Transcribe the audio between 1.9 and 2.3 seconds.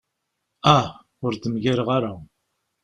ara.